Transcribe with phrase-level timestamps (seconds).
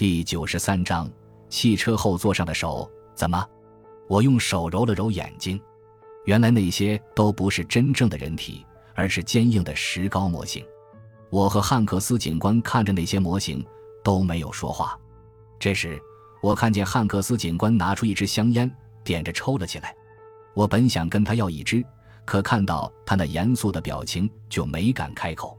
[0.00, 1.06] 第九十三章，
[1.50, 3.46] 汽车后座上的手怎么？
[4.08, 5.60] 我用手揉了揉眼睛，
[6.24, 10.64] 原来那些都不是真正的人体，而是坚硬的石膏模型。
[11.28, 13.62] 我和汉克斯警官看着那些模型，
[14.02, 14.98] 都没有说话。
[15.58, 16.00] 这时，
[16.40, 18.74] 我看见汉克斯警官拿出一支香烟，
[19.04, 19.94] 点着抽了起来。
[20.54, 21.84] 我本想跟他要一支，
[22.24, 25.58] 可看到他那严肃的表情，就没敢开口。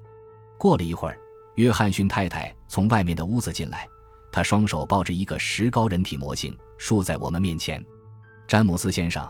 [0.58, 1.20] 过了一会儿，
[1.58, 3.88] 约翰逊太太从外面的屋子进来。
[4.32, 7.84] 他双手抱着一个石膏人体模型，竖在我们面前。
[8.48, 9.28] 詹姆斯先生，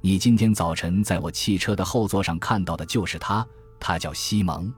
[0.00, 3.46] 你今天早晨在我汽车的后座上看到的就是他，
[3.80, 4.72] 他叫西蒙。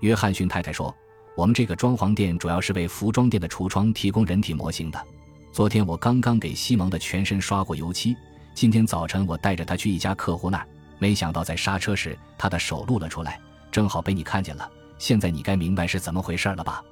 [0.00, 0.94] 约翰逊太太说
[1.36, 5.02] ：“我们这个装潢店主要是为服装店的橱窗提供人体模型的。
[5.50, 8.14] 昨天我刚刚给西蒙的全身刷过油漆，
[8.54, 13.40] 今天早晨我带着他去一家客户那儿，没想到在刹车时他的手露了出来，
[13.72, 14.70] 正好被你看见了。
[14.98, 16.82] 现在你该明白是怎么回事了吧？”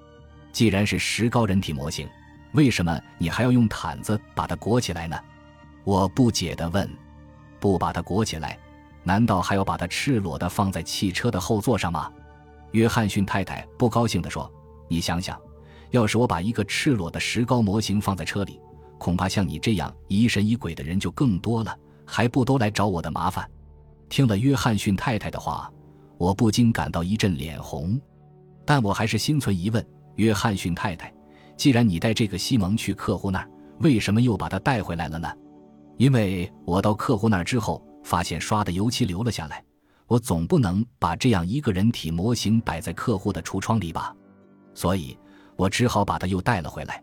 [0.57, 2.09] 既然是石膏人体模型，
[2.53, 5.15] 为什么你还要用毯子把它裹起来呢？
[5.85, 6.89] 我不解地问。
[7.61, 8.59] 不把它裹起来，
[9.03, 12.11] 难道还要把它赤裸地放在汽车的后座上吗？
[12.71, 14.51] 约翰逊太太不高兴地说
[14.89, 15.39] ：“你想想，
[15.91, 18.59] 要是我把一个赤裸的石膏模型放在车里，
[18.97, 23.47] 恐怕像你这样疑神疑鬼的人就更多了，还不都来找我的麻烦？”
[24.09, 25.71] 听了约翰逊太太的话，
[26.17, 28.01] 我不禁感到一阵脸红，
[28.65, 29.87] 但我还是心存疑问。
[30.17, 31.13] 约翰逊太太，
[31.57, 33.49] 既然你带这个西蒙去客户那儿，
[33.81, 35.33] 为什么又把他带回来了呢？
[35.97, 39.65] 因为我到客户那儿之后，发现刷的油漆流了下来，
[40.07, 44.15] 我总不能把这样一个人体模型摆在客户的橱窗里吧，
[44.75, 45.17] 所以
[45.57, 47.03] 我只好把他又带了回来。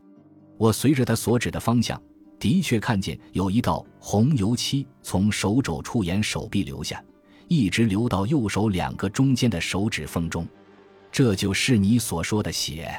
[0.57, 2.01] 我随着他所指的方向，
[2.39, 7.03] 的确看见有一道红油漆从手肘处沿手臂流下，
[7.47, 10.47] 一直流到右手两个中间的手指缝中。
[11.13, 12.91] 这就是你所说的血，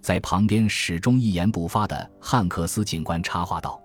[0.00, 3.78] 在旁边始终一言不发的汉克斯警官插话道：“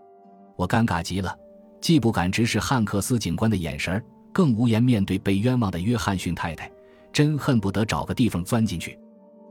[0.55, 1.37] 我尴尬极了，
[1.81, 4.01] 既不敢直视汉克斯警官的眼神
[4.31, 6.71] 更无颜面对被冤枉的约翰逊太太，
[7.11, 8.97] 真恨不得找个地方钻进去。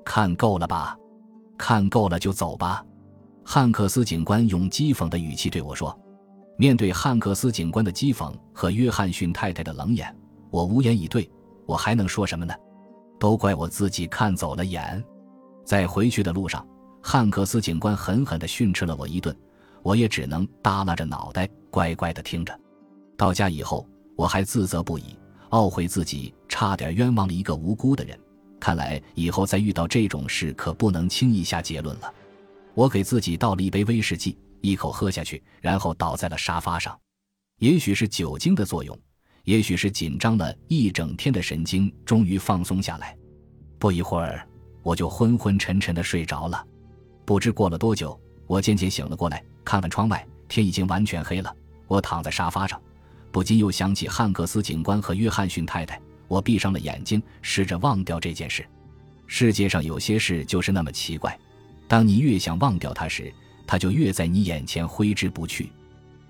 [0.02, 0.96] 看够了吧？
[1.58, 2.82] 看够了就走吧。”
[3.44, 5.94] 汉克斯警官用讥讽的语气对我说。
[6.56, 10.16] 面对汉克斯警官的讥讽和约翰逊太太的冷眼，
[10.50, 11.30] 我无言以对。
[11.66, 12.54] 我还能说什么呢？
[13.18, 15.02] 都怪我自己看走了眼，
[15.64, 16.66] 在回去的路上，
[17.02, 19.36] 汉克斯警官狠狠地训斥了我一顿，
[19.82, 22.58] 我也只能耷拉着脑袋乖乖地听着。
[23.16, 25.16] 到家以后，我还自责不已，
[25.50, 28.18] 懊悔自己差点冤枉了一个无辜的人。
[28.58, 32.12] 看来以后再遇到这种事，可不能轻易下结论了。
[32.74, 36.98] 我给自己倒了一杯威士忌，一口喝下去，然后倒在了沙发上。
[37.58, 38.98] 也许是酒精的作用。
[39.46, 43.16] 也许是紧张了一整天的神经终于放松下来，
[43.78, 44.44] 不一会儿
[44.82, 46.66] 我就昏昏沉沉的睡着了。
[47.24, 51.54] 不知过了多久，我渐渐醒了过来，看看窗外，天已经完全黑了。
[51.86, 52.80] 我躺在沙发上，
[53.30, 56.00] 不禁又想起汉克斯警官和约翰逊太太。
[56.26, 58.66] 我闭上了眼睛，试着忘掉这件事。
[59.28, 61.38] 世界上有些事就是那么奇怪，
[61.86, 63.32] 当你越想忘掉它时，
[63.64, 65.70] 它就越在你眼前挥之不去。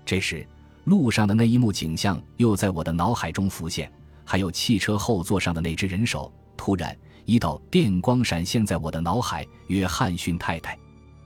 [0.05, 0.47] 这时。
[0.87, 3.91] 路上的那一幕景象又在我的脑海中浮现，
[4.23, 6.31] 还有汽车后座上的那只人手。
[6.55, 10.79] 突然，一道电光闪现在我的脑海：约翰逊太太，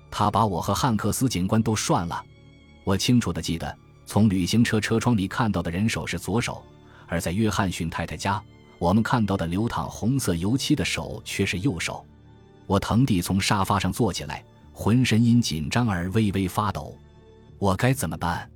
[0.10, 2.26] 他把我和汉克斯警官都涮了。
[2.84, 6.64] 我清楚地记得，从旅行车车窗里看到的人手是左手，
[7.06, 8.42] 而在约翰逊太太家，
[8.80, 12.04] 我们看到的流淌红色油漆的手却是右手。
[12.66, 14.44] 我腾地从沙发上坐起来，
[14.74, 16.98] 浑身因紧张而微微发抖。
[17.60, 18.50] 我该怎么办？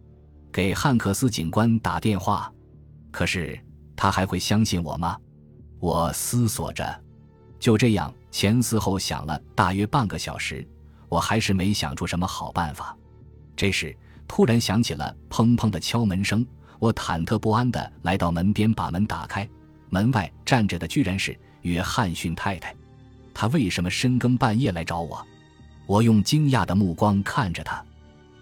[0.55, 2.49] 给汉克斯警官打电话，
[3.11, 3.59] 可是
[3.93, 5.19] 他还会相信我吗？
[5.81, 7.03] 我思索着，
[7.59, 10.65] 就这样前思后想了大约半个小时，
[11.09, 12.95] 我还是没想出什么好办法。
[13.53, 13.93] 这时
[14.29, 16.47] 突然响起了砰砰的敲门声，
[16.79, 19.45] 我忐忑不安地来到门边，把门打开，
[19.89, 22.73] 门外站着的居然是约翰逊太太。
[23.33, 25.21] 他为什么深更半夜来找我？
[25.85, 27.83] 我用惊讶的目光看着他，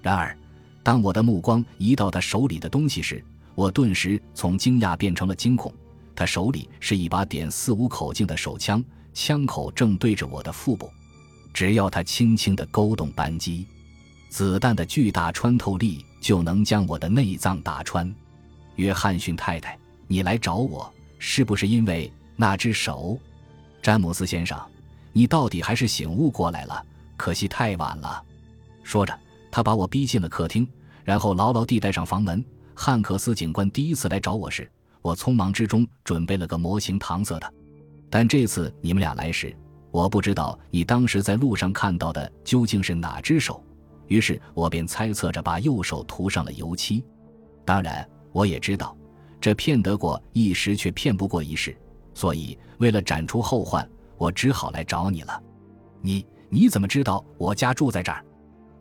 [0.03, 0.37] 然而。
[0.83, 3.23] 当我的目光移到他手里的东西时，
[3.55, 5.73] 我顿时从惊讶变成了惊恐。
[6.13, 8.83] 他手里是一把点四五口径的手枪，
[9.13, 10.91] 枪口正对着我的腹部。
[11.53, 13.65] 只要他轻轻地勾动扳机，
[14.29, 18.13] 子弹的巨大穿透力就能将我的内脏打穿。
[18.75, 19.77] 约翰逊太太，
[20.07, 23.17] 你来找我是不是因为那只手？
[23.81, 24.59] 詹姆斯先生，
[25.13, 26.85] 你到底还是醒悟过来了，
[27.15, 28.21] 可惜太晚了。
[28.83, 29.17] 说着。
[29.55, 30.67] 他把我逼进了客厅，
[31.03, 32.43] 然后牢牢地带上房门。
[32.73, 34.67] 汉克斯警官第一次来找我时，
[34.99, 37.53] 我匆忙之中准备了个模型搪塞的。
[38.09, 39.55] 但这次你们俩来时，
[39.91, 43.63] 我不知道你当时在路上看到的究竟是哪只手，
[44.07, 47.05] 于是我便猜测着把右手涂上了油漆。
[47.63, 48.97] 当然，我也知道，
[49.39, 51.77] 这骗得过一时，却骗不过一世。
[52.15, 55.39] 所以，为了斩除后患，我只好来找你了。
[56.01, 58.25] 你你怎么知道我家住在这儿？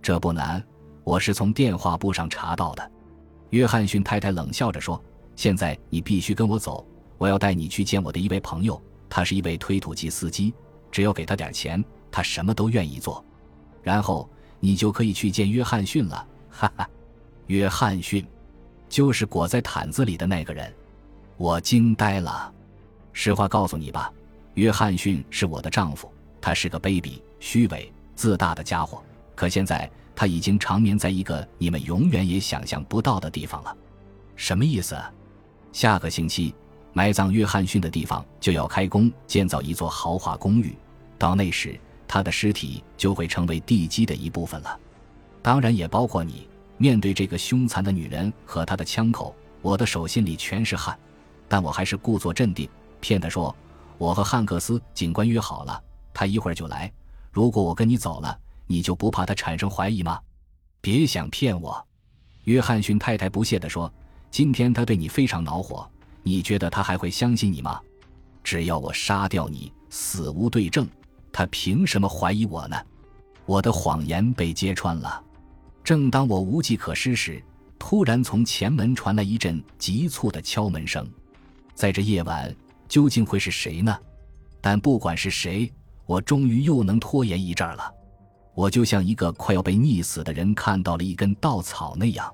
[0.03, 0.61] 这不难，
[1.05, 2.91] 我是从电话簿上查到的。
[3.51, 5.01] 约翰逊太太冷笑着说
[5.37, 6.85] ：“现在你必须跟我走，
[7.19, 10.53] 我要带你去见我的一位朋友，他是一位推土机司机。
[10.91, 13.25] 只要给他点钱，他什么都愿意做。
[13.81, 14.29] 然后
[14.59, 16.91] 你就可以去见约翰逊了。”哈哈，
[17.47, 18.27] 约翰逊，
[18.89, 20.75] 就是裹在毯子里的那个人。
[21.37, 22.53] 我惊呆了。
[23.13, 24.13] 实话告诉你吧，
[24.55, 29.01] 约翰逊是我的丈夫，他是个卑鄙、虚伪、自大的家伙。
[29.43, 33.77] 可现在他已经长眠在一个你们永远也想象不到的地方了。
[34.37, 34.97] 什么意思？
[35.73, 36.55] 下个星期，
[36.93, 40.77] 埋葬约翰逊的地方就要开工建造一座豪华公寓，
[41.19, 44.79] 到那时他的尸体就会成为地基的一部分了。
[45.43, 46.47] 当然也包括你。
[46.79, 50.97] 面对这个凶残的女人和她的枪口，我的手心里全是汗，
[51.49, 52.69] 但我还是故作镇定。
[53.01, 53.55] 骗他说
[53.99, 55.83] ：“我和汉克斯警官约好了，
[56.15, 56.93] 他一会儿就来。
[57.33, 58.39] 如果我跟你走了，
[58.73, 60.19] 你就不怕他产生怀疑吗？”
[60.81, 61.87] 别想骗我，
[62.45, 63.93] 约翰逊太太不屑地说
[64.33, 65.87] ：“今天他对你非常恼火，
[66.23, 67.79] 你觉得他还会相信你吗？
[68.43, 70.89] 只要我杀掉你，死无对证，
[71.31, 72.77] 他凭什么怀疑我呢？”
[73.45, 75.23] 我的谎言被揭穿了。
[75.85, 77.45] 正当我无计可施时，
[77.79, 81.07] 突然从前门传来一阵急促的敲门声，
[81.75, 82.55] 在这夜晚。
[82.89, 83.97] 究竟会是谁呢？
[84.61, 85.73] 但不管是谁，
[86.05, 87.91] 我终于又能拖延一阵了。
[88.55, 92.33] 我就像一个快要被溺死的人看到了一根稻草那样。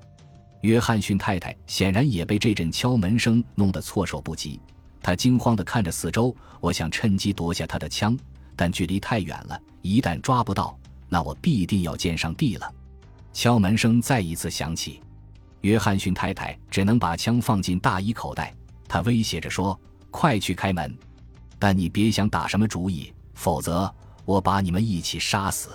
[0.61, 4.59] 约翰逊太太显然也被这阵敲门声弄得措手不及，
[5.01, 6.35] 她惊慌地看着四周。
[6.59, 8.17] 我想趁机夺下她的枪，
[8.55, 10.77] 但距离太远了，一旦抓不到，
[11.07, 12.69] 那我必定要见上帝了。
[13.31, 15.01] 敲门声再一次响起，
[15.61, 18.53] 约翰逊太太只能把枪放进大衣口袋，
[18.87, 19.79] 她威胁着说。
[20.11, 20.97] 快去开门，
[21.59, 23.93] 但你别想打什么主意，否则
[24.25, 25.69] 我把你们一起杀死。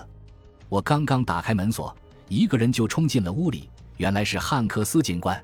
[0.69, 1.95] 我刚刚打开门锁，
[2.27, 5.41] 一个人就冲进了屋里，原来是汉克斯警官。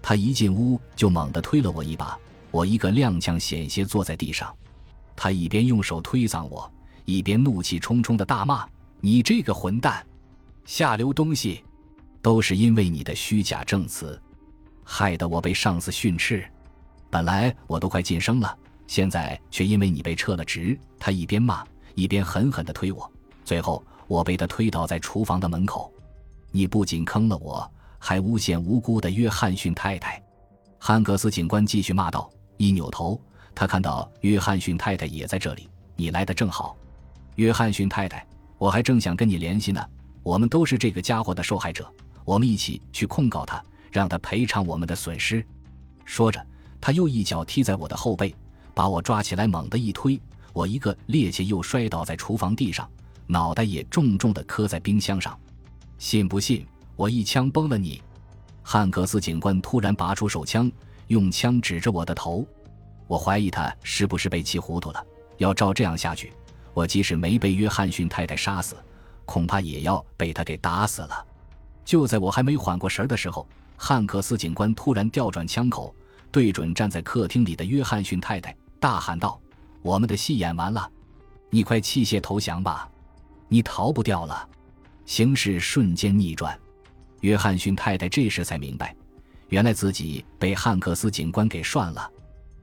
[0.00, 2.18] 他一进屋就猛地推了我一把，
[2.50, 4.54] 我一个踉跄险些坐在地上。
[5.16, 6.70] 他一边用手推搡我，
[7.04, 8.66] 一边怒气冲冲地大骂
[9.00, 10.04] ：“你这个混蛋，
[10.64, 11.62] 下流东西！
[12.20, 14.20] 都是因为你的虚假证词，
[14.82, 16.44] 害得我被上司训斥。”
[17.10, 20.76] 本来我都快晋升了，现在却因为你被撤了职。
[20.98, 21.64] 他一边骂，
[21.94, 23.10] 一边狠狠地推我，
[23.44, 25.92] 最后我被他推倒在厨房的门口。
[26.50, 30.22] 你不仅坑了我，还诬陷无辜的约翰逊太太。
[30.78, 32.30] 汉克斯警官继续骂道。
[32.56, 33.20] 一扭头，
[33.54, 35.68] 他看到约翰逊太太也在这里。
[35.96, 36.76] 你来的正好，
[37.34, 38.24] 约翰逊太太，
[38.58, 39.84] 我还正想跟你联系呢。
[40.22, 41.86] 我们都是这个家伙的受害者，
[42.24, 45.44] 我们一起去控告他，让他赔偿我们的损失。
[46.04, 46.44] 说着。
[46.80, 48.34] 他又一脚踢在我的后背，
[48.74, 50.20] 把我抓起来，猛地一推，
[50.52, 52.86] 我一个趔趄又摔倒在厨房地上，
[53.26, 55.38] 脑袋也重重地磕在冰箱上。
[55.98, 56.66] 信不信
[56.96, 58.02] 我一枪崩了你？
[58.62, 60.70] 汉克斯警官突然拔出手枪，
[61.08, 62.46] 用枪指着我的头。
[63.06, 65.04] 我怀疑他是不是被气糊涂了。
[65.38, 66.32] 要照这样下去，
[66.72, 68.76] 我即使没被约翰逊太太杀死，
[69.24, 71.26] 恐怕也要被他给打死了。
[71.84, 73.46] 就在我还没缓过神的时候，
[73.76, 75.94] 汉克斯警官突然调转枪口。
[76.30, 79.40] 对准站在客厅里的约翰逊太太，大喊道
[79.82, 80.90] ：“我们的戏演完了，
[81.48, 82.88] 你快弃械投降吧，
[83.54, 84.48] 你逃不掉了。”
[85.06, 86.58] 形势瞬间逆转，
[87.20, 88.96] 约翰逊太太这时才明白，
[89.48, 92.10] 原来自己被汉克斯警官给涮了。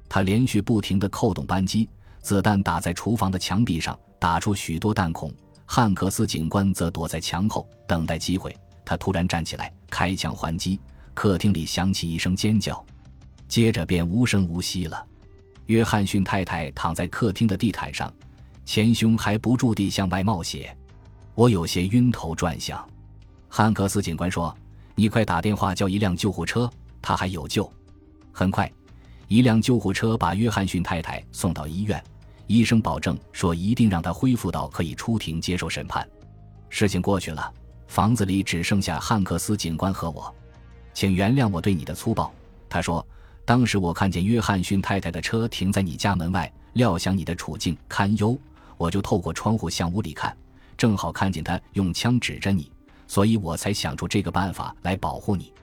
[0.09, 1.87] 他连续不停地扣动扳机，
[2.19, 5.31] 子弹打在厨房的墙壁上，打出许多弹孔。
[5.65, 8.53] 汉克斯警官则躲在墙后等待机会。
[8.83, 10.77] 他突然站起来，开枪还击，
[11.13, 12.85] 客厅里响起一声尖叫。
[13.47, 15.05] 接着便无声无息了。
[15.67, 18.11] 约翰逊太太躺在客厅的地毯上，
[18.65, 20.75] 前胸还不住地向外冒血，
[21.35, 22.87] 我有些晕头转向。
[23.47, 24.55] 汉克斯警官说
[24.95, 26.69] ：“你快打电话叫一辆救护车，
[27.01, 27.71] 他还有救。”
[28.31, 28.71] 很快，
[29.27, 32.01] 一辆救护车把约翰逊太太送到医院，
[32.47, 36.07] 医生保证说一定让他恢复到可以出庭接受审判。
[36.69, 37.53] 事情过去了，
[37.87, 40.33] 房子里只剩下汉克斯警官和我。
[40.93, 42.33] 请原谅我对你的粗暴，
[42.69, 43.05] 他说。
[43.43, 48.37] 当时我看见约翰逊太太的车停在你家门外，料想你的处境堪忧，
[48.77, 50.37] 我就透过窗户向屋里看，
[50.81, 52.71] 正好看见他用枪指着你，
[53.07, 55.53] 所以我才想出这个办法来保护你。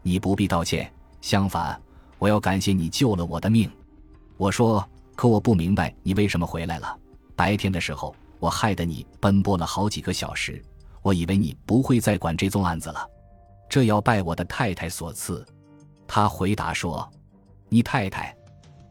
[0.00, 1.78] 你不必道歉，相反，
[2.18, 3.70] 我要感谢你救了我的命。
[4.38, 4.82] 我说，
[5.14, 6.98] 可我不明白你为什么回来了。
[7.36, 10.64] 白天的时候，我害得你奔波了好几个小时，
[11.02, 13.06] 我以为你不会再管这宗案子了。
[13.68, 15.46] 这要拜我的太太所赐。”
[16.08, 17.06] 他回答说
[17.68, 18.34] ：“你太太。”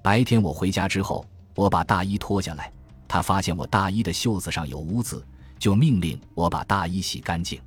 [0.03, 2.71] 白天我回家之后，我把大衣脱下来，
[3.07, 5.25] 他发现我大衣的袖子上有污渍，
[5.61, 7.61] 就命令我把大衣洗干净。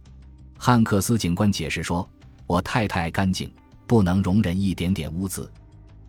[0.58, 2.06] 汉克斯警官解释说
[2.44, 3.48] ：“我太太爱干净，
[3.86, 5.48] 不能容忍一点点污渍。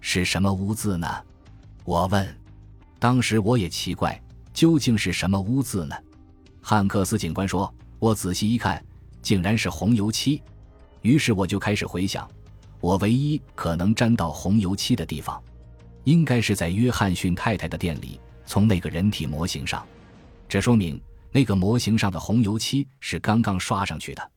[0.01, 1.07] 是什么污渍呢？”
[1.85, 2.27] 我问。
[2.97, 4.19] 当时我也奇怪，
[4.51, 5.95] 究竟是什么污渍呢？
[6.59, 8.83] 汉克斯警官说：“我仔细一看，
[9.21, 10.41] 竟然是红油漆。”
[11.03, 12.27] 于是我就开始回想，
[12.79, 15.39] 我唯一可能沾到红油漆的地方，
[16.05, 19.85] 应该是在约翰逊太太的店里，从那个人体模型上。
[20.49, 20.99] 这说明
[21.35, 24.31] 那个模型上的红油漆是刚刚刷上去的，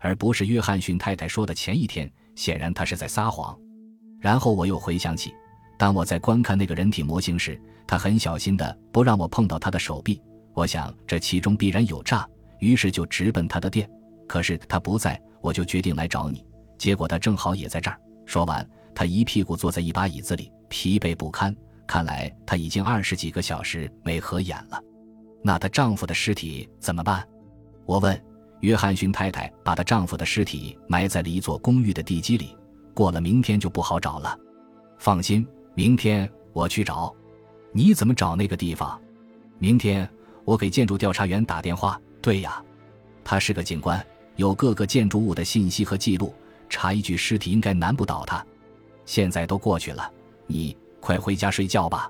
[0.00, 2.12] 而不是约翰逊太太说的前一天。
[2.36, 3.58] 显然他是在撒谎。
[4.20, 5.32] 然后我又回想起，
[5.78, 10.20] 当我在观看那个人体模型时，他很小心的不让我碰到他的手臂。
[10.52, 12.28] 我想这其中必然有诈，
[12.58, 13.88] 于是就直奔他的店。
[14.28, 15.18] 可是他不在。
[15.40, 16.44] 我就决定来找你，
[16.76, 17.98] 结果他正好也在这儿。
[18.26, 21.56] 说完，他一屁股坐在一把椅子里，疲惫不堪。
[21.86, 24.78] 看来他已经二十几个小时没合眼了。
[25.42, 27.26] 那她丈夫的尸体怎么办？
[27.84, 28.20] 我问。
[28.60, 32.56] 约翰逊太太把她丈夫的尸体埋在了一座公寓的地基里，
[32.94, 34.38] 过了明天就不好找了。
[34.98, 35.44] 放心，
[35.74, 37.12] 明天我去找。
[37.72, 39.00] 你怎么找那个地方？
[39.58, 40.08] 明天
[40.44, 42.00] 我给建筑调查员打电话。
[42.20, 42.62] 对呀，
[43.24, 44.00] 他是个警官。
[44.36, 46.32] 有各个建筑物的信息和记录，
[46.68, 48.46] 查一具尸体应该难不倒他。
[49.04, 50.08] 现在都过去了，
[50.46, 52.08] 你快回家睡觉吧。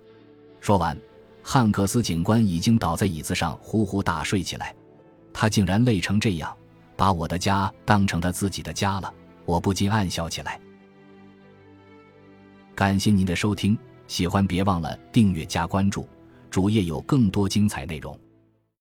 [0.61, 0.95] 说完，
[1.43, 4.75] 汉克斯警官已经倒在椅子上呼呼大睡起来。
[5.33, 6.55] 他竟然累成这样，
[6.97, 9.13] 把我的家当成他自己的家了，
[9.45, 10.61] 我不禁暗笑起来。
[12.75, 16.09] 感谢您的收听，喜欢别忘了订阅加关注，
[16.51, 18.19] 主页有更多精彩内容。